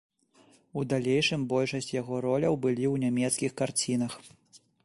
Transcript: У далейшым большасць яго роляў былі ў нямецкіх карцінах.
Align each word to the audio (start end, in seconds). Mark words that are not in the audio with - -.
У 0.81 0.85
далейшым 0.93 1.43
большасць 1.53 1.91
яго 2.01 2.13
роляў 2.27 2.53
былі 2.67 2.85
ў 2.93 3.07
нямецкіх 3.07 3.51
карцінах. 3.63 4.21